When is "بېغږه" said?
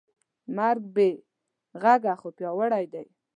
0.95-2.13